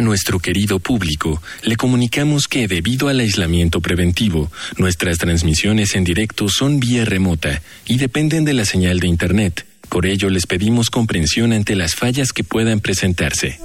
[0.00, 6.48] A nuestro querido público, le comunicamos que debido al aislamiento preventivo, nuestras transmisiones en directo
[6.48, 9.66] son vía remota y dependen de la señal de Internet.
[9.90, 13.60] Por ello, les pedimos comprensión ante las fallas que puedan presentarse.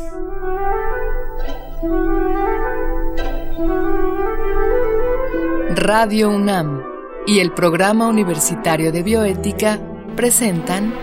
[5.74, 6.82] Radio UNAM
[7.28, 9.80] y el Programa Universitario de Bioética
[10.18, 10.94] presentan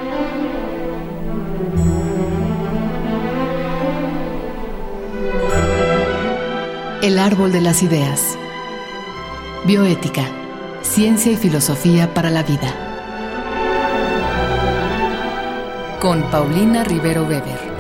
[7.03, 8.39] El árbol de las ideas.
[9.65, 10.23] Bioética,
[10.83, 12.73] ciencia y filosofía para la vida.
[15.99, 17.72] Con Paulina Rivero Weber.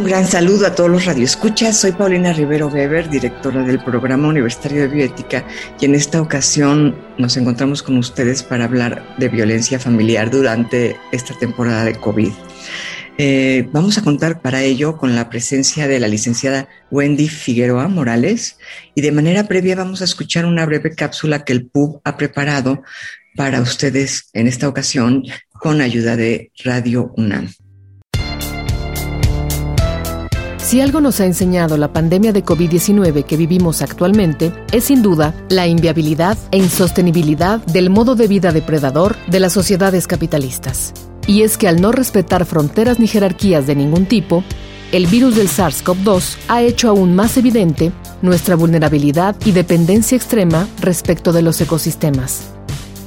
[0.00, 1.76] Un gran saludo a todos los radioescuchas.
[1.76, 5.46] Soy Paulina Rivero Weber, directora del Programa Universitario de Bioética,
[5.78, 11.38] y en esta ocasión nos encontramos con ustedes para hablar de violencia familiar durante esta
[11.38, 12.32] temporada de COVID.
[13.18, 18.56] Eh, vamos a contar para ello con la presencia de la licenciada Wendy Figueroa Morales
[18.94, 22.82] y de manera previa vamos a escuchar una breve cápsula que el PUB ha preparado
[23.36, 27.50] para ustedes en esta ocasión con ayuda de Radio UNAM.
[30.70, 35.34] Si algo nos ha enseñado la pandemia de COVID-19 que vivimos actualmente, es sin duda
[35.48, 40.92] la inviabilidad e insostenibilidad del modo de vida depredador de las sociedades capitalistas.
[41.26, 44.44] Y es que al no respetar fronteras ni jerarquías de ningún tipo,
[44.92, 47.90] el virus del SARS-CoV-2 ha hecho aún más evidente
[48.22, 52.42] nuestra vulnerabilidad y dependencia extrema respecto de los ecosistemas.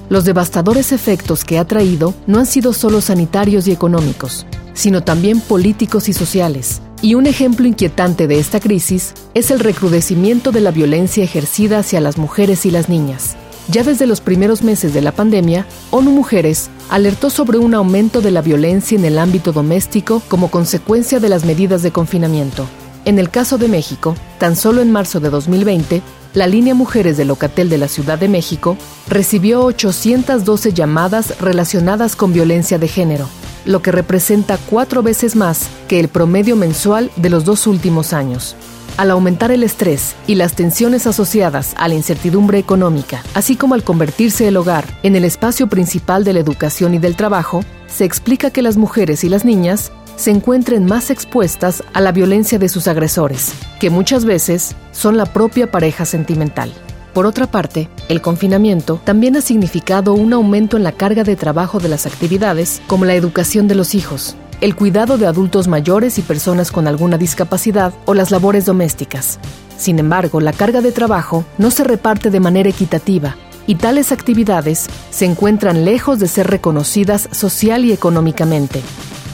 [0.09, 5.39] Los devastadores efectos que ha traído no han sido solo sanitarios y económicos, sino también
[5.39, 10.71] políticos y sociales, y un ejemplo inquietante de esta crisis es el recrudecimiento de la
[10.71, 13.35] violencia ejercida hacia las mujeres y las niñas.
[13.67, 18.31] Ya desde los primeros meses de la pandemia, ONU Mujeres alertó sobre un aumento de
[18.31, 22.67] la violencia en el ámbito doméstico como consecuencia de las medidas de confinamiento.
[23.03, 26.01] En el caso de México, tan solo en marzo de 2020,
[26.33, 28.77] la línea Mujeres de Locatel de la Ciudad de México
[29.07, 33.27] recibió 812 llamadas relacionadas con violencia de género,
[33.65, 38.55] lo que representa cuatro veces más que el promedio mensual de los dos últimos años.
[38.97, 43.83] Al aumentar el estrés y las tensiones asociadas a la incertidumbre económica, así como al
[43.83, 48.51] convertirse el hogar en el espacio principal de la educación y del trabajo, se explica
[48.51, 52.87] que las mujeres y las niñas se encuentren más expuestas a la violencia de sus
[52.87, 56.71] agresores, que muchas veces son la propia pareja sentimental.
[57.13, 61.79] Por otra parte, el confinamiento también ha significado un aumento en la carga de trabajo
[61.79, 66.21] de las actividades como la educación de los hijos, el cuidado de adultos mayores y
[66.21, 69.39] personas con alguna discapacidad o las labores domésticas.
[69.77, 73.35] Sin embargo, la carga de trabajo no se reparte de manera equitativa
[73.67, 78.81] y tales actividades se encuentran lejos de ser reconocidas social y económicamente,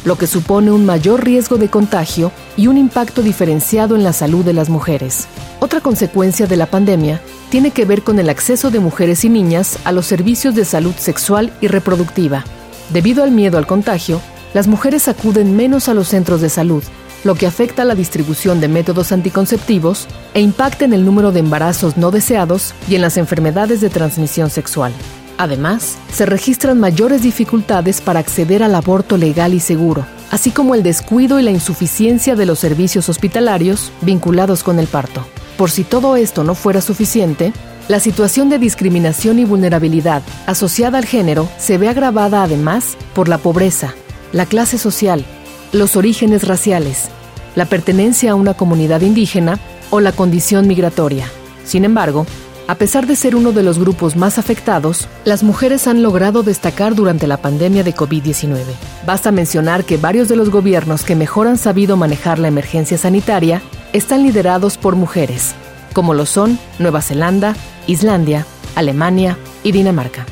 [0.06, 4.46] lo que supone un mayor riesgo de contagio y un impacto diferenciado en la salud
[4.46, 5.28] de las mujeres.
[5.60, 9.80] Otra consecuencia de la pandemia tiene que ver con el acceso de mujeres y niñas
[9.84, 12.44] a los servicios de salud sexual y reproductiva.
[12.92, 14.22] Debido al miedo al contagio,
[14.54, 16.84] las mujeres acuden menos a los centros de salud,
[17.24, 21.98] lo que afecta la distribución de métodos anticonceptivos e impacta en el número de embarazos
[21.98, 24.94] no deseados y en las enfermedades de transmisión sexual.
[25.40, 30.84] Además, se registran mayores dificultades para acceder al aborto legal y seguro, así como el
[30.84, 35.26] descuido y la insuficiencia de los servicios hospitalarios vinculados con el parto.
[35.58, 37.54] Por si todo esto no fuera suficiente,
[37.88, 43.38] la situación de discriminación y vulnerabilidad asociada al género se ve agravada además por la
[43.38, 43.94] pobreza,
[44.34, 45.24] la clase social,
[45.72, 47.06] los orígenes raciales,
[47.56, 49.58] la pertenencia a una comunidad indígena
[49.90, 51.32] o la condición migratoria.
[51.64, 52.26] Sin embargo,
[52.69, 56.94] a pesar de ser uno de los grupos más afectados, las mujeres han logrado destacar
[56.94, 58.59] durante la pandemia de COVID-19.
[59.07, 63.63] Basta mencionar que varios de los gobiernos que mejor han sabido manejar la emergencia sanitaria
[63.91, 65.56] están liderados por mujeres,
[65.94, 67.56] como lo son Nueva Zelanda,
[67.88, 70.28] Islandia, Alemania y Dinamarca.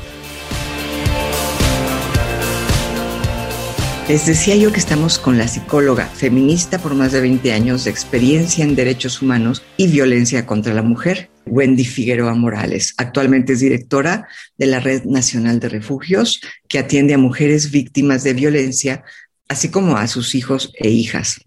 [4.08, 7.90] Les decía yo que estamos con la psicóloga feminista por más de 20 años de
[7.90, 12.94] experiencia en derechos humanos y violencia contra la mujer, Wendy Figueroa Morales.
[12.96, 18.34] Actualmente es directora de la Red Nacional de Refugios, que atiende a mujeres víctimas de
[18.34, 19.04] violencia,
[19.48, 21.40] así como a sus hijos e hijas.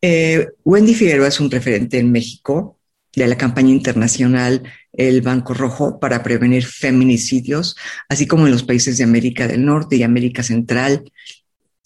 [0.00, 2.78] Eh, Wendy Figueroa es un referente en México
[3.14, 4.62] de la campaña internacional
[4.92, 7.76] El Banco Rojo para prevenir feminicidios,
[8.08, 11.10] así como en los países de América del Norte y América Central,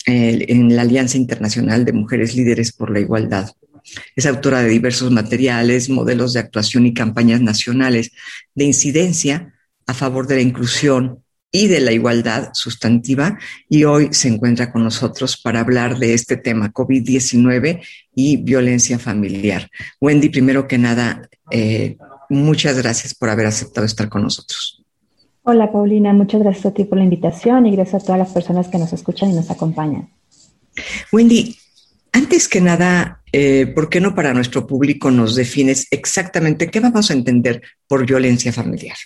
[0.07, 3.51] eh, en la Alianza Internacional de Mujeres Líderes por la Igualdad.
[4.17, 8.13] Es autora de diversos materiales, modelos de actuación y campañas nacionales
[8.55, 9.55] de incidencia
[9.87, 11.23] a favor de la inclusión
[11.53, 13.39] y de la igualdad sustantiva
[13.69, 17.83] y hoy se encuentra con nosotros para hablar de este tema COVID-19
[18.15, 19.69] y violencia familiar.
[20.01, 21.97] Wendy, primero que nada, eh,
[22.29, 24.85] muchas gracias por haber aceptado estar con nosotros.
[25.43, 28.69] Hola Paulina, muchas gracias a ti por la invitación y gracias a todas las personas
[28.69, 30.09] que nos escuchan y nos acompañan.
[31.11, 31.57] Wendy,
[32.13, 37.11] antes que nada, eh, ¿por qué no para nuestro público nos defines exactamente qué vamos
[37.11, 38.97] a entender por violencia familiar?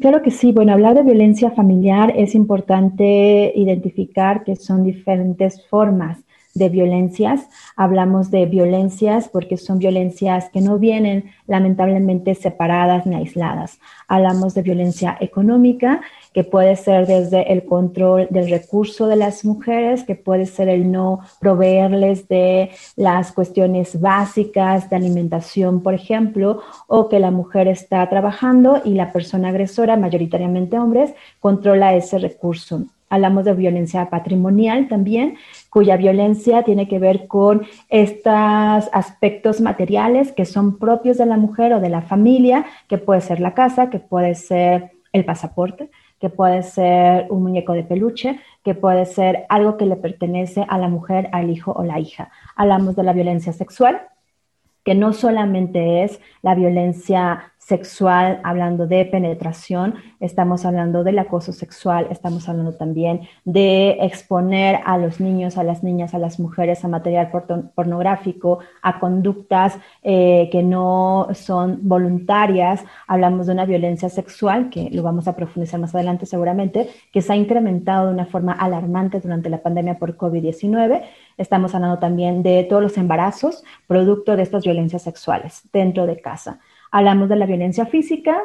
[0.00, 0.52] Claro que sí.
[0.52, 6.18] Bueno, hablar de violencia familiar es importante identificar que son diferentes formas
[6.54, 7.48] de violencias.
[7.76, 13.78] Hablamos de violencias porque son violencias que no vienen lamentablemente separadas ni aisladas.
[14.08, 16.00] Hablamos de violencia económica,
[16.32, 20.90] que puede ser desde el control del recurso de las mujeres, que puede ser el
[20.90, 28.08] no proveerles de las cuestiones básicas de alimentación, por ejemplo, o que la mujer está
[28.08, 32.84] trabajando y la persona agresora, mayoritariamente hombres, controla ese recurso.
[33.10, 35.36] Hablamos de violencia patrimonial también,
[35.74, 41.72] cuya violencia tiene que ver con estos aspectos materiales que son propios de la mujer
[41.72, 45.90] o de la familia, que puede ser la casa, que puede ser el pasaporte,
[46.20, 50.78] que puede ser un muñeco de peluche, que puede ser algo que le pertenece a
[50.78, 52.30] la mujer, al hijo o la hija.
[52.54, 54.00] Hablamos de la violencia sexual,
[54.84, 62.08] que no solamente es la violencia sexual, hablando de penetración, estamos hablando del acoso sexual,
[62.10, 66.88] estamos hablando también de exponer a los niños, a las niñas, a las mujeres a
[66.88, 67.30] material
[67.74, 75.02] pornográfico, a conductas eh, que no son voluntarias, hablamos de una violencia sexual, que lo
[75.02, 79.48] vamos a profundizar más adelante seguramente, que se ha incrementado de una forma alarmante durante
[79.48, 81.02] la pandemia por COVID-19.
[81.38, 86.60] Estamos hablando también de todos los embarazos producto de estas violencias sexuales dentro de casa.
[86.96, 88.40] Hablamos de la violencia física,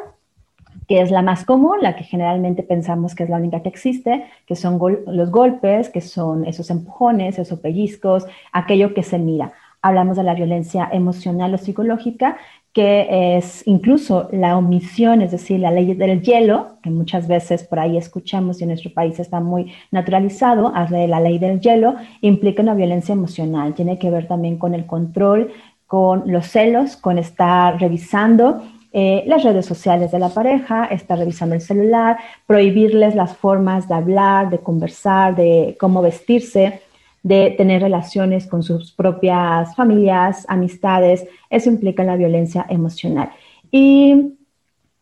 [0.88, 4.24] que es la más común, la que generalmente pensamos que es la única que existe,
[4.44, 9.52] que son los golpes, que son esos empujones, esos pellizcos, aquello que se mira.
[9.82, 12.38] Hablamos de la violencia emocional o psicológica,
[12.72, 17.78] que es incluso la omisión, es decir, la ley del hielo, que muchas veces por
[17.78, 22.74] ahí escuchamos y en nuestro país está muy naturalizado, la ley del hielo, implica una
[22.74, 25.52] violencia emocional, tiene que ver también con el control
[25.90, 31.56] con los celos, con estar revisando eh, las redes sociales de la pareja, estar revisando
[31.56, 32.16] el celular,
[32.46, 36.80] prohibirles las formas de hablar, de conversar, de cómo vestirse,
[37.24, 41.26] de tener relaciones con sus propias familias, amistades.
[41.50, 43.32] Eso implica la violencia emocional.
[43.72, 44.34] Y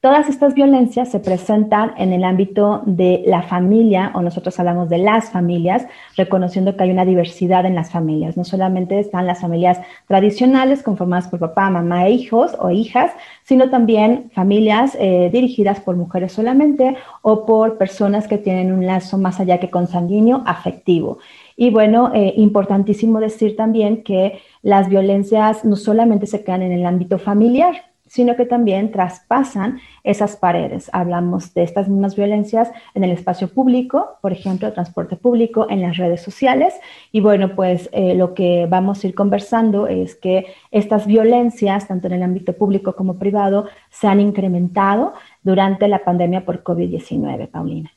[0.01, 4.99] Todas estas violencias se presentan en el ámbito de la familia, o nosotros hablamos de
[4.99, 8.37] las familias, reconociendo que hay una diversidad en las familias.
[8.37, 13.11] No solamente están las familias tradicionales conformadas por papá, mamá e hijos o hijas,
[13.43, 19.19] sino también familias eh, dirigidas por mujeres solamente o por personas que tienen un lazo
[19.19, 21.19] más allá que consanguíneo afectivo.
[21.57, 26.87] Y bueno, eh, importantísimo decir también que las violencias no solamente se quedan en el
[26.87, 30.91] ámbito familiar, sino que también traspasan esas paredes.
[30.93, 35.97] Hablamos de estas mismas violencias en el espacio público, por ejemplo, transporte público, en las
[35.97, 36.75] redes sociales.
[37.13, 42.09] Y bueno, pues eh, lo que vamos a ir conversando es que estas violencias, tanto
[42.09, 47.93] en el ámbito público como privado, se han incrementado durante la pandemia por COVID-19, Paulina.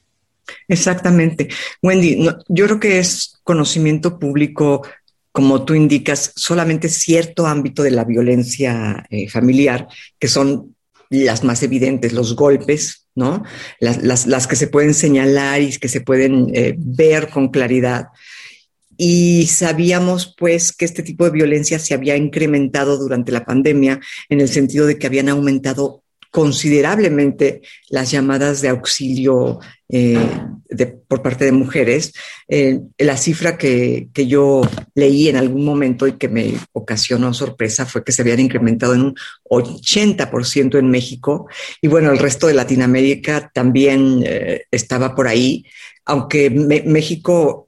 [0.68, 1.50] Exactamente.
[1.82, 4.84] Wendy, yo creo que es conocimiento público
[5.32, 9.88] como tú indicas, solamente cierto ámbito de la violencia eh, familiar,
[10.20, 10.76] que son
[11.10, 13.44] las más evidentes, los golpes, ¿no?
[13.80, 18.08] Las, que se pueden señalar y que se pueden eh, ver con claridad.
[18.98, 24.42] Y sabíamos pues que este tipo de violencia se había incrementado durante la pandemia en
[24.42, 26.01] el sentido de que habían aumentado
[26.32, 29.60] considerablemente las llamadas de auxilio
[29.90, 30.18] eh,
[31.10, 32.14] por parte de mujeres.
[32.48, 34.62] Eh, la cifra que, que, yo
[34.96, 39.02] leí en algún momento y que me ocasionó sorpresa fue que se habían incrementado en
[39.02, 39.16] un
[39.50, 41.48] 80% en México
[41.82, 45.66] y bueno, el resto de Latinoamérica también eh, estaba por ahí,
[46.06, 47.66] aunque México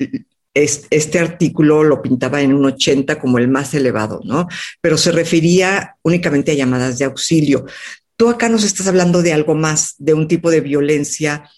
[0.55, 4.47] este artículo lo pintaba en un 80 como el más elevado, ¿no?
[4.81, 7.65] Pero se refería únicamente a llamadas de auxilio.
[8.15, 11.49] Tú acá nos estás hablando de algo más, de un tipo de violencia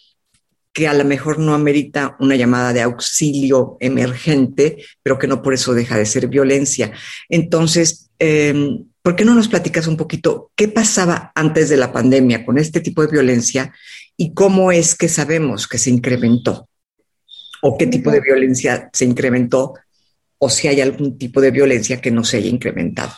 [0.75, 5.53] que a lo mejor no amerita una llamada de auxilio emergente, pero que no por
[5.53, 6.91] eso deja de ser violencia.
[7.29, 12.45] Entonces, em, ¿por qué no nos platicas un poquito qué pasaba antes de la pandemia
[12.45, 13.73] con este tipo de violencia
[14.17, 16.67] y cómo es que sabemos que se incrementó?
[17.61, 19.75] ¿O qué tipo de violencia se incrementó?
[20.39, 23.13] ¿O si hay algún tipo de violencia que no se haya incrementado?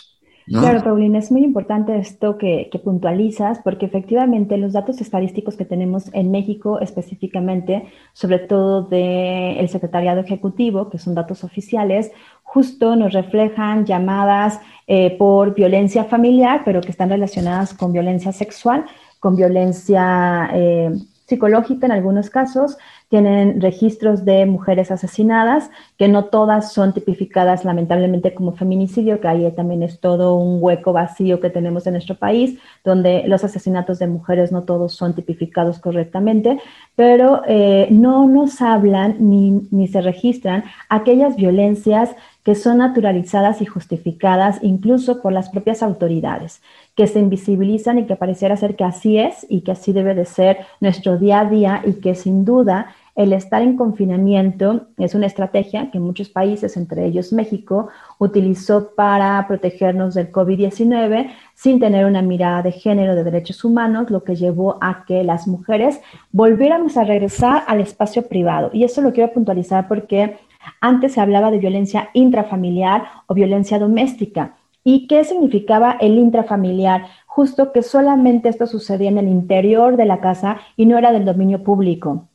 [0.48, 6.10] Claro, Paulina, es muy importante esto que, puntualizas, porque efectivamente los datos estadísticos que tenemos
[6.14, 12.12] en México específicamente, sobre todo del Secretariado Ejecutivo, que son datos oficiales,
[12.44, 18.86] justo nos reflejan llamadas eh, por violencia familiar, pero que están relacionadas con violencia sexual,
[19.20, 20.92] con violencia eh,
[21.26, 22.78] psicológica en algunos casos,
[23.10, 29.50] tienen registros de mujeres asesinadas, que no todas son tipificadas lamentablemente como feminicidio, que ahí
[29.56, 34.08] también es todo un hueco vacío que tenemos en nuestro país, donde los asesinatos de
[34.08, 36.60] mujeres no todos son tipificados correctamente,
[36.96, 42.16] pero eh, no nos hablan ni, ni se registran aquellas violencias
[42.48, 46.62] que son naturalizadas y justificadas incluso por las propias autoridades,
[46.96, 50.24] que se invisibilizan y que pareciera ser que así es y que así debe de
[50.24, 55.26] ser nuestro día a día y que sin duda el estar en confinamiento es una
[55.26, 62.22] estrategia que muchos países, entre ellos México, utilizó para protegernos del COVID-19 sin tener una
[62.22, 66.00] mirada de género de derechos humanos, lo que llevó a que las mujeres
[66.32, 68.70] volviéramos a regresar al espacio privado.
[68.72, 70.38] Y eso lo quiero puntualizar porque
[70.82, 74.56] antes se hablaba de violencia intrafamiliar o violencia doméstica.
[74.84, 77.08] ¿Y qué significaba el intrafamiliar?
[77.26, 81.26] Justo que solamente esto sucedía en el interior de la casa y no era del
[81.26, 82.28] dominio público.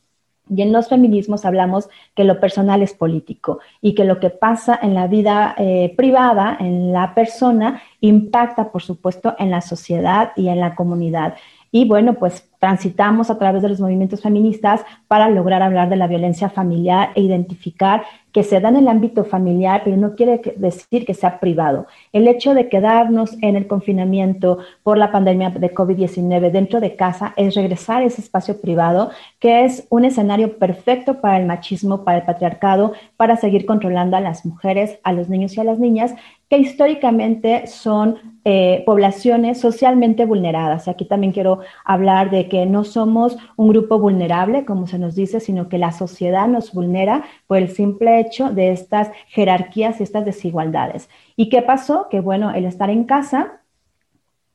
[0.49, 4.77] Y en los feminismos hablamos que lo personal es político y que lo que pasa
[4.81, 10.49] en la vida eh, privada, en la persona, impacta, por supuesto, en la sociedad y
[10.49, 11.35] en la comunidad.
[11.71, 16.07] Y bueno, pues transitamos a través de los movimientos feministas para lograr hablar de la
[16.07, 21.05] violencia familiar e identificar que se da en el ámbito familiar, pero no quiere decir
[21.05, 21.87] que sea privado.
[22.13, 27.33] El hecho de quedarnos en el confinamiento por la pandemia de COVID-19 dentro de casa
[27.35, 32.19] es regresar a ese espacio privado, que es un escenario perfecto para el machismo, para
[32.19, 36.15] el patriarcado, para seguir controlando a las mujeres, a los niños y a las niñas,
[36.49, 40.87] que históricamente son eh, poblaciones socialmente vulneradas.
[40.87, 45.39] Aquí también quiero hablar de que no somos un grupo vulnerable, como se nos dice,
[45.39, 50.23] sino que la sociedad nos vulnera por el simple hecho de estas jerarquías y estas
[50.23, 51.09] desigualdades.
[51.35, 52.09] ¿Y qué pasó?
[52.11, 53.61] Que bueno, el estar en casa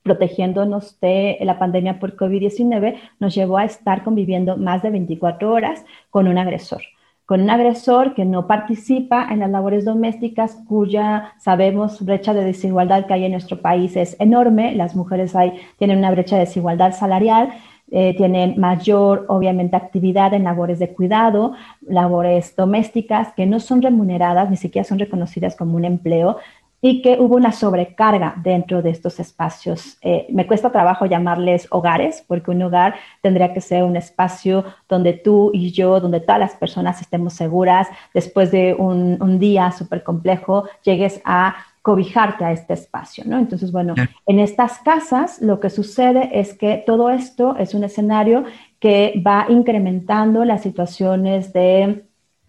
[0.04, 5.84] protegiéndonos de la pandemia por COVID-19 nos llevó a estar conviviendo más de 24 horas
[6.10, 6.82] con un agresor
[7.28, 13.04] con un agresor que no participa en las labores domésticas, cuya sabemos brecha de desigualdad
[13.04, 14.74] que hay en nuestro país es enorme.
[14.74, 17.50] Las mujeres hay, tienen una brecha de desigualdad salarial,
[17.90, 24.50] eh, tienen mayor, obviamente, actividad en labores de cuidado, labores domésticas que no son remuneradas,
[24.50, 26.38] ni siquiera son reconocidas como un empleo,
[26.80, 29.98] y que hubo una sobrecarga dentro de estos espacios.
[30.00, 35.12] Eh, me cuesta trabajo llamarles hogares, porque un hogar tendría que ser un espacio donde
[35.12, 40.04] tú y yo, donde todas las personas estemos seguras, después de un, un día súper
[40.04, 43.38] complejo, llegues a cobijarte a este espacio, ¿no?
[43.38, 43.94] Entonces, bueno,
[44.26, 48.44] en estas casas lo que sucede es que todo esto es un escenario
[48.78, 52.04] que va incrementando las situaciones de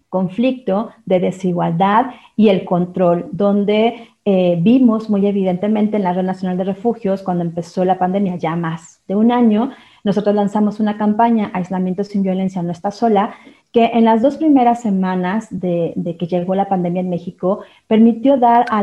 [0.10, 6.58] conflicto, de desigualdad y el control, donde eh, vimos muy evidentemente en la Red Nacional
[6.58, 9.72] de Refugios, cuando empezó la pandemia ya más de un año,
[10.04, 13.36] nosotros lanzamos una campaña, Aislamiento sin Violencia no está sola,
[13.72, 18.66] que en las dos primeras semanas de, que llegó la pandemia en México, permitió dar
[18.70, 18.82] a,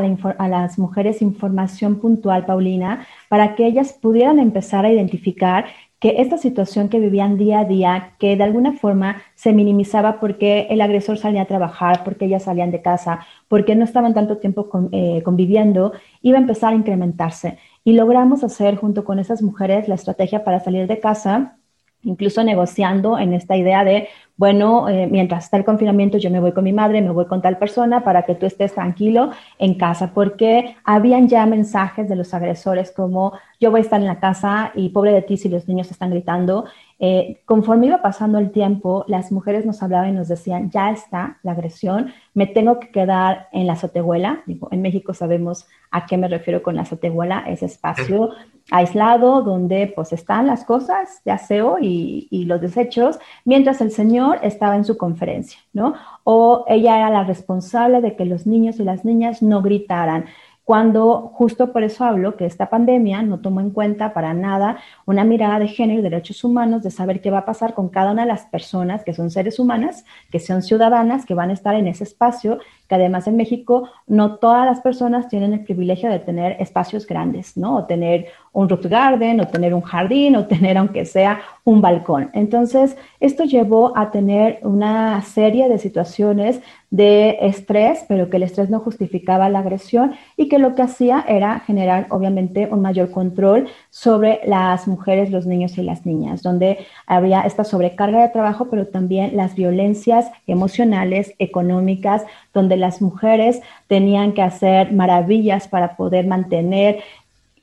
[0.48, 5.66] las mujeres información puntual, Paulina, para que ellas pudieran empezar a identificar
[5.98, 10.66] que esta situación que vivían día a día, que de alguna forma se minimizaba porque
[10.70, 14.68] el agresor salía a trabajar, porque ellas salían de casa, porque no estaban tanto tiempo
[14.92, 17.58] eh, conviviendo, iba a empezar a incrementarse.
[17.82, 21.56] Y logramos hacer junto con esas mujeres la estrategia para salir de casa,
[22.02, 26.52] incluso negociando en esta idea de, bueno, eh, mientras está el confinamiento yo me voy
[26.52, 30.12] con mi madre, me voy con tal persona para que tú estés tranquilo en casa,
[30.12, 34.72] porque habían ya mensajes de los agresores como yo voy a estar en la casa
[34.74, 36.66] y pobre de ti si los niños están gritando.
[36.98, 41.38] Eh, conforme iba pasando el tiempo, las mujeres nos hablaban y nos decían, ya está
[41.42, 44.42] la agresión, me tengo que quedar en la azotehuela.
[44.46, 48.30] en México sabemos a qué me refiero con la azotehuela, ese espacio
[48.70, 54.25] aislado donde pues están las cosas de aseo y, y, los desechos, mientras el señor
[54.34, 55.94] estaba en su conferencia, ¿no?
[56.24, 60.26] O ella era la responsable de que los niños y las niñas no gritaran
[60.66, 65.22] cuando justo por eso hablo que esta pandemia no tomó en cuenta para nada una
[65.22, 68.22] mirada de género y derechos humanos, de saber qué va a pasar con cada una
[68.22, 71.86] de las personas que son seres humanas, que son ciudadanas, que van a estar en
[71.86, 76.56] ese espacio, que además en México no todas las personas tienen el privilegio de tener
[76.60, 77.76] espacios grandes, ¿no?
[77.76, 82.30] O tener un root garden o tener un jardín o tener aunque sea un balcón.
[82.32, 88.70] Entonces, esto llevó a tener una serie de situaciones de estrés, pero que el estrés
[88.70, 93.66] no justificaba la agresión y que lo que hacía era generar obviamente un mayor control
[93.90, 98.86] sobre las mujeres, los niños y las niñas, donde había esta sobrecarga de trabajo, pero
[98.86, 102.24] también las violencias emocionales, económicas,
[102.54, 107.02] donde las mujeres tenían que hacer maravillas para poder mantener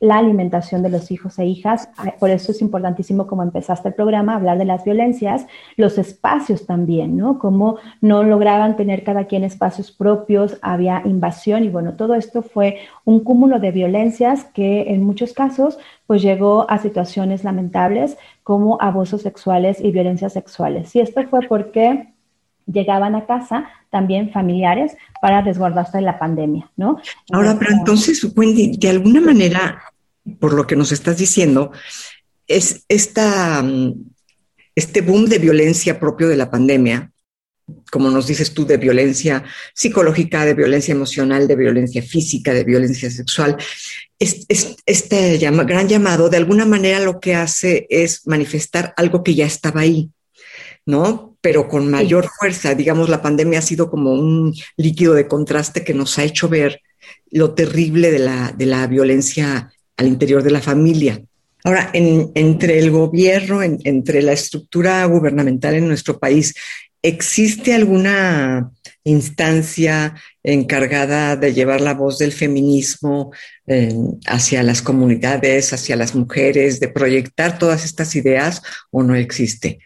[0.04, 1.88] la alimentación de los hijos e hijas.
[2.20, 7.16] Por eso es importantísimo, como empezaste el programa, hablar de las violencias, los espacios también,
[7.16, 7.40] ¿no?
[7.40, 12.80] Cómo no lograban tener cada quien espacios propios, había invasión y bueno, todo esto fue
[13.06, 19.22] un cúmulo de violencias que en muchos casos pues llegó a situaciones lamentables como abusos
[19.22, 20.94] sexuales y violencias sexuales.
[20.98, 22.13] Y esto fue porque
[22.66, 27.00] llegaban a casa también familiares para resguardarse de la pandemia, ¿no?
[27.32, 29.82] Ahora, pero entonces, Wendy, de alguna manera
[30.40, 31.72] por lo que nos estás diciendo,
[32.48, 33.94] es esta, mm,
[34.76, 37.12] este boom de violencia propio de la pandemia,
[37.92, 39.44] como nos dices tú, de violencia
[39.74, 43.58] psicológica, de violencia emocional, de violencia física, de violencia sexual.
[44.20, 49.82] este gran llamado, de alguna manera, lo que hace es manifestar algo que ya estaba
[49.82, 50.12] ahí,
[50.86, 51.33] ¿no?
[51.44, 52.74] Pero con mayor fuerza.
[52.74, 56.82] Digamos, la pandemia ha sido como un líquido de contraste que nos ha hecho ver
[57.30, 61.22] lo terrible de la, de la violencia al interior de la familia.
[61.66, 66.54] Ahora, entre el gobierno, entre la estructura gubernamental en nuestro país,
[67.02, 68.72] ¿existe alguna
[69.06, 73.32] instancia encargada de llevar la voz del feminismo
[73.68, 73.94] eh,
[74.26, 79.80] hacia las comunidades, hacia las mujeres, de proyectar todas estas ideas o no existe?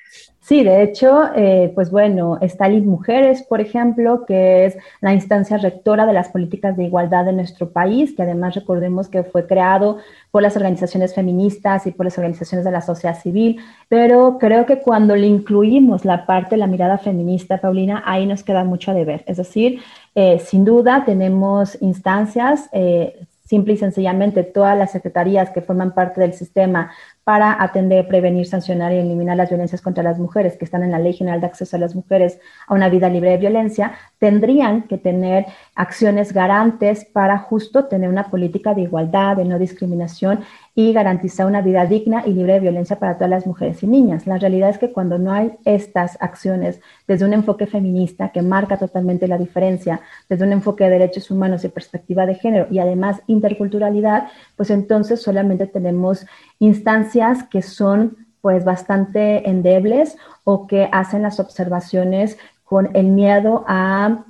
[0.48, 5.58] Sí, de hecho, eh, pues bueno, está LID Mujeres, por ejemplo, que es la instancia
[5.58, 9.98] rectora de las políticas de igualdad de nuestro país, que además recordemos que fue creado
[10.32, 14.80] por las organizaciones feministas y por las organizaciones de la sociedad civil, pero creo que
[14.80, 18.94] cuando le incluimos la parte de la mirada feminista, Paulina, ahí nos queda mucho a
[18.94, 19.26] deber.
[19.28, 19.82] Es decir,
[20.16, 26.22] eh, sin duda tenemos instancias, eh, simple y sencillamente todas las secretarías que forman parte
[26.22, 26.92] del sistema
[27.28, 31.00] para atender, prevenir, sancionar y eliminar las violencias contra las mujeres que están en la
[31.00, 34.98] Ley General de Acceso a las Mujeres a una vida libre de violencia, tendrían que
[34.98, 40.40] tener acciones garantes para justo tener una política de igualdad, de no discriminación
[40.74, 44.26] y garantizar una vida digna y libre de violencia para todas las mujeres y niñas.
[44.26, 48.78] La realidad es que cuando no hay estas acciones desde un enfoque feminista que marca
[48.78, 50.00] totalmente la diferencia,
[50.30, 55.22] desde un enfoque de derechos humanos y perspectiva de género y además interculturalidad, pues entonces
[55.22, 56.26] solamente tenemos
[56.60, 64.26] instancias que son pues bastante endebles o que hacen las observaciones con el miedo a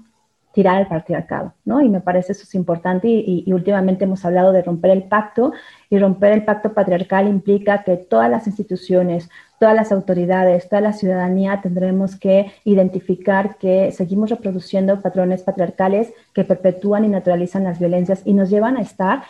[0.58, 1.82] tirar el patriarcado, ¿no?
[1.82, 5.54] Y me parece eso es importante y, últimamente hemos hablado de romper el pacto
[5.88, 10.94] y romper el pacto patriarcal implica que todas las instituciones, todas las autoridades, toda la
[10.94, 18.24] ciudadanía tendremos que identificar que seguimos reproduciendo patrones patriarcales que perpetúan y naturalizan las violencias
[18.26, 19.26] y nos llevan a estar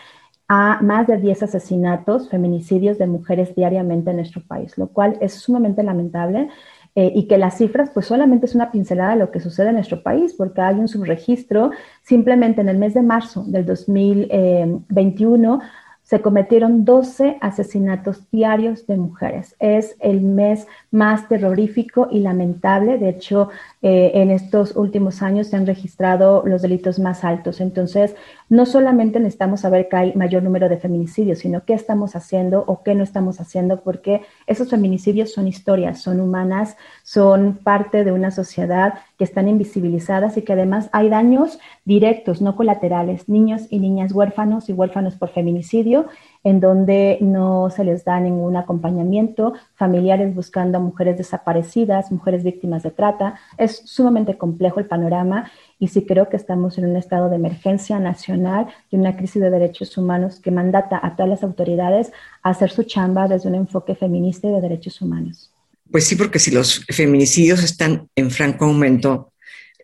[0.48, 5.34] a más de 10 asesinatos, feminicidios de mujeres diariamente en nuestro país, lo cual es
[5.34, 6.50] sumamente lamentable
[6.96, 9.76] eh, y que las cifras pues solamente es una pincelada de lo que sucede en
[9.76, 15.60] nuestro país, porque hay un subregistro simplemente en el mes de marzo del 2021
[16.08, 19.58] se cometieron 12 asesinatos diarios de mujeres.
[19.60, 20.66] Es el mes
[20.98, 22.98] más terrorífico y lamentable.
[22.98, 23.50] De hecho,
[23.84, 27.62] eh, en estos últimos años se han registrado los delitos más altos.
[27.62, 28.16] Entonces,
[28.50, 32.82] no solamente necesitamos saber que hay mayor número de feminicidios, sino qué estamos haciendo o
[32.82, 38.32] qué no estamos haciendo, porque esos feminicidios son historias, son humanas, son parte de una
[38.32, 44.14] sociedad que están invisibilizadas y que además hay daños directos, no colaterales, niños y niñas
[44.14, 46.08] huérfanos y huérfanos por feminicidio,
[46.48, 52.84] en donde no se les da ningún acompañamiento, familiares buscando a mujeres desaparecidas, mujeres víctimas
[52.84, 53.38] de trata.
[53.58, 58.00] Es sumamente complejo el panorama y sí creo que estamos en un estado de emergencia
[58.00, 62.70] nacional y una crisis de derechos humanos que mandata a todas las autoridades a hacer
[62.70, 65.52] su chamba desde un enfoque feminista y de derechos humanos.
[65.92, 69.34] Pues sí, porque si los feminicidios están en franco aumento,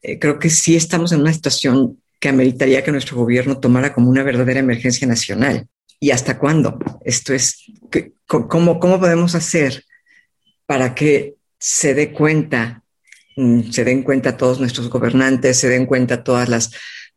[0.02, 4.10] eh, creo que sí estamos en una situación que ameritaría que nuestro gobierno tomara como
[4.10, 5.68] una verdadera emergencia nacional.
[6.04, 6.80] ¿Y hasta cuándo?
[7.06, 7.64] Esto es,
[8.28, 9.86] ¿cómo, cómo podemos hacer
[10.66, 12.84] para que se dé cuenta,
[13.38, 16.72] mm, se den cuenta todos nuestros gobernantes, se den cuenta todas las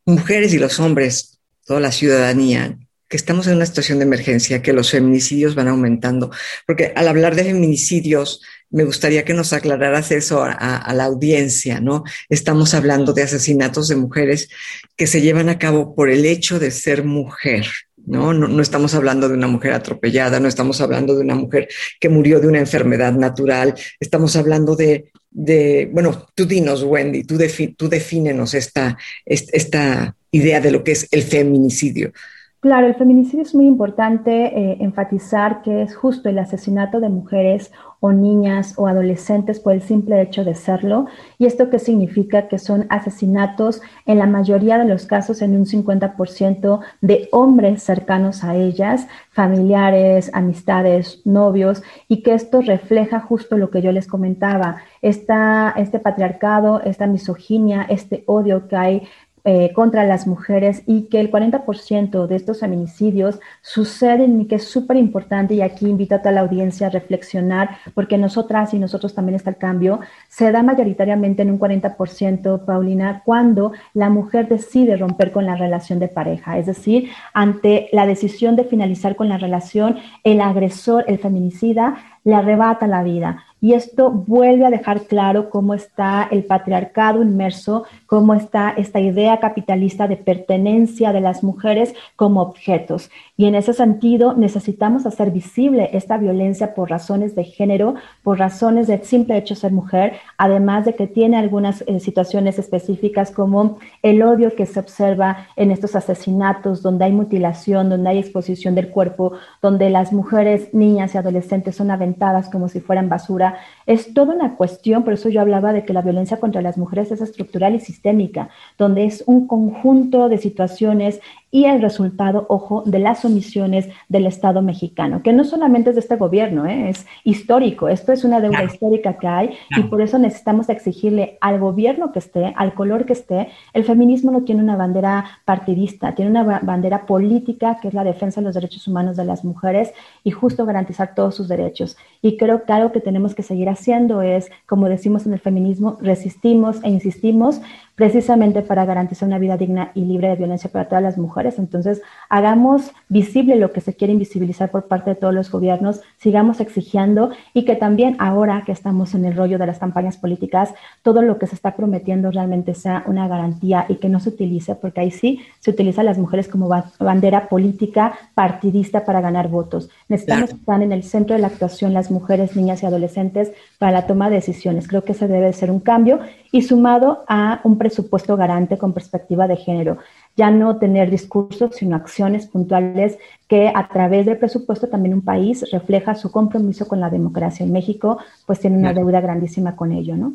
[0.04, 4.72] mujeres y los hombres, toda la ciudadanía, que estamos en una situación de emergencia, que
[4.72, 6.30] los feminicidios van aumentando.
[6.64, 12.04] Porque al hablar de feminicidios, me gustaría que nos aclararas eso a, la audiencia, ¿no?
[12.28, 14.48] Estamos hablando de asesinatos de mujeres
[14.94, 17.66] que se llevan a cabo por el hecho de ser mujer,
[18.06, 18.32] ¿no?
[18.32, 18.62] ¿no?
[18.62, 21.68] estamos hablando de una mujer atropellada, no estamos hablando de una mujer
[22.00, 27.36] que murió de una enfermedad natural, estamos hablando de, de bueno, tú dinos, Wendy, tú,
[27.76, 32.12] tú defínenos esta, esta idea de lo que es el feminicidio.
[32.60, 37.70] Claro, el feminicidio es muy importante eh, enfatizar que es justo el asesinato de mujeres
[38.00, 41.06] o niñas o adolescentes por el simple hecho de serlo.
[41.38, 42.48] ¿Y esto qué significa?
[42.48, 48.44] Que son asesinatos en la mayoría de los casos en un 50% de hombres cercanos
[48.44, 54.78] a ellas, familiares, amistades, novios, y que esto refleja justo lo que yo les comentaba,
[55.02, 59.08] esta, este patriarcado, esta misoginia, este odio que hay
[59.48, 64.64] eh, contra las mujeres y que el 40% de estos feminicidios suceden y que es
[64.64, 69.14] súper importante y aquí invito a toda la audiencia a reflexionar porque nosotras y nosotros
[69.14, 74.96] también está el cambio, se da mayoritariamente en un 40%, Paulina, cuando la mujer decide
[74.96, 79.38] romper con la relación de pareja, es decir, ante la decisión de finalizar con la
[79.38, 83.44] relación, el agresor, el feminicida, le arrebata la vida.
[83.58, 89.40] Y esto vuelve a dejar claro cómo está el patriarcado inmerso, cómo está esta idea
[89.40, 93.10] capitalista de pertenencia de las mujeres como objetos.
[93.38, 98.88] Y en ese sentido necesitamos hacer visible esta violencia por razones de género, por razones
[98.88, 104.22] de simple hecho ser mujer, además de que tiene algunas eh, situaciones específicas como el
[104.22, 109.32] odio que se observa en estos asesinatos, donde hay mutilación, donde hay exposición del cuerpo,
[109.62, 113.45] donde las mujeres, niñas y adolescentes son aventadas como si fueran basura
[113.86, 117.12] es toda una cuestión, por eso yo hablaba de que la violencia contra las mujeres
[117.12, 122.98] es estructural y sistémica, donde es un conjunto de situaciones y el resultado, ojo, de
[122.98, 126.90] las omisiones del Estado mexicano, que no solamente es de este gobierno, ¿eh?
[126.90, 131.58] es histórico, esto es una deuda histórica que hay y por eso necesitamos exigirle al
[131.58, 136.30] gobierno que esté, al color que esté, el feminismo no tiene una bandera partidista, tiene
[136.30, 139.92] una bandera política que es la defensa de los derechos humanos de las mujeres
[140.24, 141.96] y justo garantizar todos sus derechos.
[142.20, 145.96] Y creo que algo que tenemos que seguir haciendo es, como decimos en el feminismo,
[146.00, 147.60] resistimos e insistimos
[147.96, 151.58] precisamente para garantizar una vida digna y libre de violencia para todas las mujeres.
[151.58, 156.60] Entonces, hagamos visible lo que se quiere invisibilizar por parte de todos los gobiernos, sigamos
[156.60, 161.22] exigiendo y que también ahora que estamos en el rollo de las campañas políticas, todo
[161.22, 165.00] lo que se está prometiendo realmente sea una garantía y que no se utilice, porque
[165.00, 166.68] ahí sí se utiliza a las mujeres como
[167.00, 169.88] bandera política partidista para ganar votos.
[170.08, 174.06] Necesitamos estar en el centro de la actuación las mujeres, niñas y adolescentes para la
[174.06, 174.86] toma de decisiones.
[174.86, 176.20] Creo que ese debe ser un cambio
[176.52, 179.98] y sumado a un presupuesto garante con perspectiva de género.
[180.36, 185.64] Ya no tener discursos, sino acciones puntuales que a través del presupuesto también un país
[185.72, 187.64] refleja su compromiso con la democracia.
[187.64, 190.34] En México, pues tiene una deuda grandísima con ello, ¿no?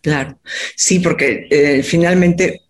[0.00, 0.36] Claro,
[0.74, 2.62] sí, porque eh, finalmente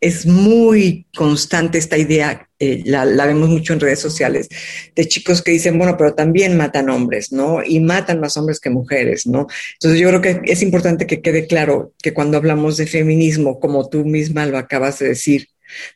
[0.00, 4.48] es muy constante esta idea, eh, la, vemos mucho en redes sociales,
[4.94, 7.62] de chicos que dicen, bueno, pero también matan hombres, ¿no?
[7.64, 9.46] Y matan más hombres que mujeres, ¿no?
[9.74, 13.88] Entonces yo creo que es importante que quede claro que cuando hablamos de feminismo, como
[13.88, 15.48] tú misma lo acabas de decir,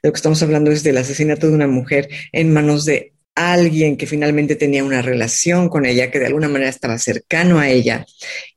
[0.02, 4.06] lo que estamos hablando es del asesinato de una mujer en manos de alguien que
[4.06, 8.06] finalmente tenía una relación con ella, que de alguna manera estaba cercano a ella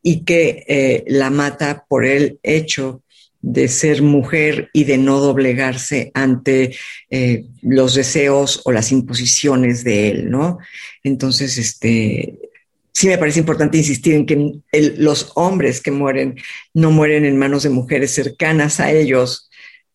[0.01, 3.03] y que eh, la mata por el hecho
[3.41, 6.75] de ser mujer y de no doblegarse ante
[7.09, 10.59] eh, los deseos o las imposiciones de él, ¿no?
[11.03, 12.37] Entonces, este,
[12.91, 14.61] sí me parece importante insistir en que
[14.97, 16.35] los hombres que mueren
[16.73, 19.49] no mueren en manos de mujeres cercanas a ellos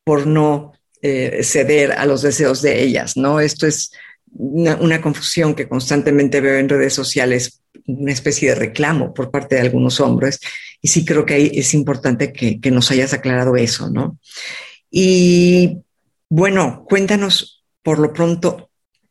[0.04, 3.40] por no eh, ceder a los deseos de ellas, ¿no?
[3.40, 3.92] Esto es
[4.33, 9.61] una, confusión que constantemente veo en redes sociales, una especie de reclamo por parte de
[9.61, 10.40] algunos hombres,
[10.84, 14.18] y sí creo que es importante que, nos hayas aclarado eso, ¿no?
[14.90, 15.78] Y
[16.28, 18.68] bueno, cuéntanos por lo pronto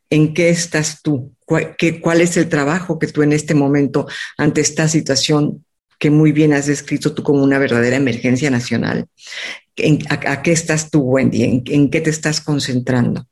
[0.08, 4.06] en qué estás tú, cuál, cuál es el trabajo que tú en este momento
[4.38, 5.64] ante esta situación
[5.98, 9.08] que muy bien has descrito tú como una verdadera emergencia nacional.
[10.10, 11.64] a, qué estás tú, Wendy?
[11.66, 13.26] ¿En, qué te estás concentrando?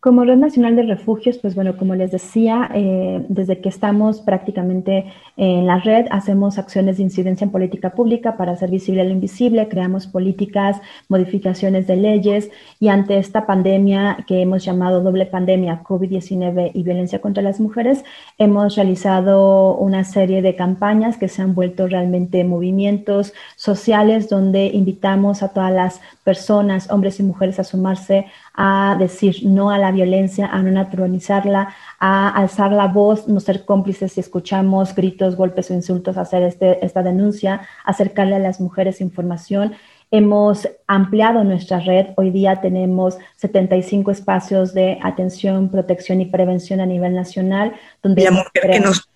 [0.00, 5.12] Como Red Nacional de Refugios, pues bueno, como les decía, eh, desde que estamos prácticamente
[5.36, 9.66] en la red, hacemos acciones de incidencia en política pública para hacer visible lo invisible,
[9.66, 16.70] creamos políticas, modificaciones de leyes y ante esta pandemia que hemos llamado doble pandemia, COVID-19
[16.74, 18.04] y violencia contra las mujeres,
[18.38, 25.42] hemos realizado una serie de campañas que se han vuelto realmente movimientos sociales donde invitamos
[25.42, 30.46] a todas las personas, hombres y mujeres, a sumarse a decir no a la violencia,
[30.46, 35.74] a no naturalizarla, a alzar la voz, no ser cómplices si escuchamos gritos, golpes o
[35.74, 39.74] insultos, hacer este, esta denuncia, acercarle a las mujeres información
[40.10, 42.06] Hemos ampliado nuestra red.
[42.16, 47.74] Hoy día tenemos 75 espacios de atención, protección y prevención a nivel nacional.
[48.02, 49.06] Donde la mujer que nos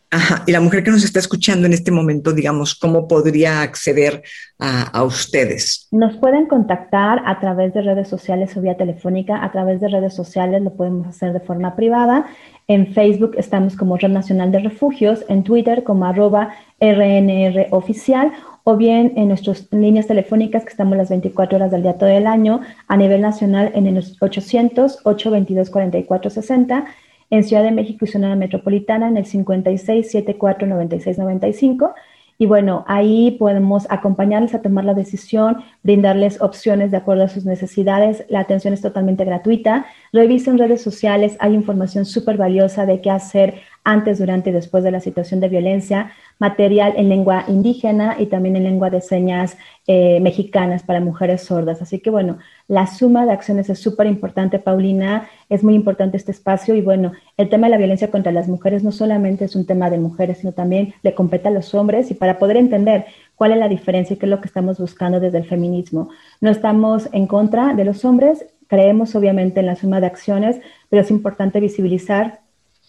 [0.46, 4.22] y la mujer que nos está escuchando en este momento, digamos, ¿cómo podría acceder
[4.58, 5.88] a, ustedes?
[5.90, 9.42] Nos pueden contactar a través de redes sociales o vía telefónica.
[9.42, 12.26] A través de redes sociales lo podemos hacer de forma privada.
[12.68, 18.32] En Facebook estamos como Red Nacional de Refugios, en Twitter como arroba RNR oficial
[18.64, 22.26] o bien en nuestras líneas telefónicas que estamos las 24 horas del día todo el
[22.26, 26.84] año a nivel nacional en el 800-822-4460,
[27.32, 31.94] en Ciudad de México y Zona Metropolitana en el 5674-9695
[32.42, 37.44] y bueno, ahí podemos acompañarles a tomar la decisión, brindarles opciones de acuerdo a sus
[37.44, 38.24] necesidades.
[38.28, 39.86] La atención es totalmente gratuita.
[40.12, 44.90] Revisen redes sociales, hay información súper valiosa de qué hacer antes, durante y después de
[44.90, 46.10] la situación de violencia,
[46.42, 51.80] material en lengua indígena y también en lengua de señas eh, mexicanas para mujeres sordas.
[51.80, 56.32] Así que bueno, la suma de acciones es súper importante, Paulina, es muy importante este
[56.32, 59.66] espacio y bueno, el tema de la violencia contra las mujeres no solamente es un
[59.66, 63.04] tema de mujeres, sino también le compete a los hombres y para poder entender
[63.36, 66.08] cuál es la diferencia y qué es lo que estamos buscando desde el feminismo.
[66.40, 71.02] No estamos en contra de los hombres, creemos obviamente en la suma de acciones, pero
[71.02, 72.40] es importante visibilizar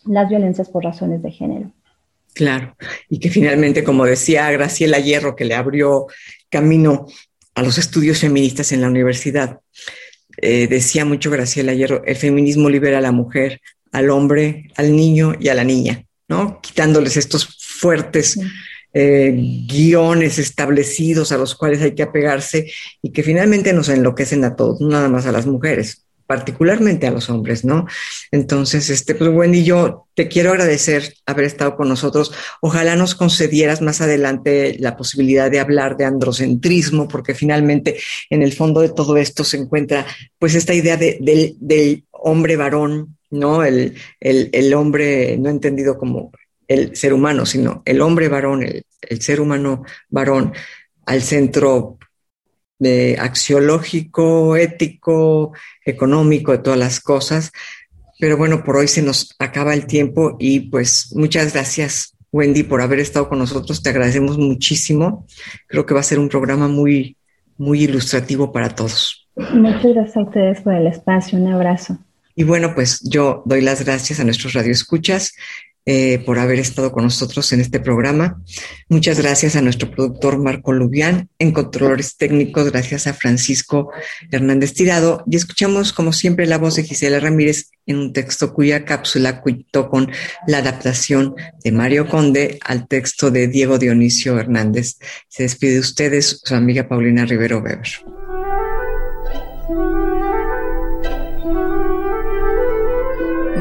[0.05, 1.69] las violencias por razones de género.
[2.33, 2.75] Claro,
[3.09, 6.07] y que finalmente, como decía Graciela Hierro, que le abrió
[6.49, 7.05] camino
[7.53, 9.59] a los estudios feministas en la universidad,
[10.37, 15.33] eh, decía mucho Graciela Hierro, el feminismo libera a la mujer, al hombre, al niño
[15.39, 16.59] y a la niña, ¿no?
[16.61, 18.39] Quitándoles estos fuertes
[18.93, 19.31] eh,
[19.67, 22.71] guiones establecidos a los cuales hay que apegarse
[23.03, 27.11] y que finalmente nos enloquecen a todos, no nada más a las mujeres particularmente a
[27.11, 27.85] los hombres, ¿no?
[28.31, 32.31] Entonces, este, pues Wendy, yo te quiero agradecer haber estado con nosotros.
[32.61, 37.97] Ojalá nos concedieras más adelante la posibilidad de hablar de androcentrismo, porque finalmente
[38.29, 40.05] en el fondo de todo esto se encuentra
[40.39, 41.17] pues esta idea de,
[41.59, 43.65] del, hombre varón, ¿no?
[43.65, 46.31] El, el, hombre no entendido como
[46.69, 50.53] el ser humano, sino el hombre varón, el, el ser humano varón
[51.05, 51.97] al centro
[52.83, 57.51] de axiológico, ético, económico, de todas las cosas.
[58.19, 62.81] Pero bueno, por hoy se nos acaba el tiempo y pues muchas gracias, Wendy, por
[62.81, 63.81] haber estado con nosotros.
[63.81, 65.25] Te agradecemos muchísimo.
[65.67, 67.17] Creo que va a ser un programa muy,
[67.57, 69.27] muy ilustrativo para todos.
[69.35, 71.39] Muchas gracias a ustedes por el espacio.
[71.39, 71.97] Un abrazo.
[72.35, 75.33] Y bueno, pues yo doy las gracias a nuestros radioescuchas
[75.85, 78.41] eh, por haber estado con nosotros en este programa.
[78.87, 83.91] Muchas gracias a nuestro productor Marco Lubián, en controladores técnicos, gracias a Francisco
[84.31, 85.23] Hernández Tirado.
[85.29, 89.89] Y escuchamos, como siempre, la voz de Gisela Ramírez en un texto cuya cápsula cuitó
[89.89, 90.09] con
[90.47, 94.99] la adaptación de Mario Conde al texto de Diego Dionisio Hernández.
[95.27, 97.89] Se despide de ustedes su amiga Paulina Rivero Weber.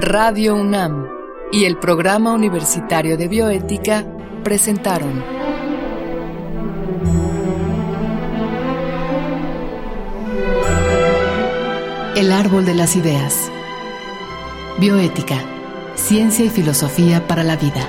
[0.01, 1.22] Radio UNAM
[1.53, 4.07] y el Programa Universitario de Bioética
[4.43, 5.23] presentaron
[12.17, 13.51] El Árbol de las Ideas.
[14.79, 15.37] Bioética,
[15.95, 17.87] Ciencia y Filosofía para la Vida.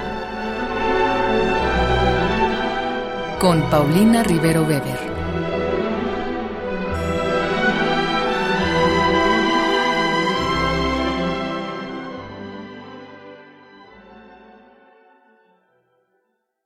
[3.40, 5.03] Con Paulina Rivero Weber.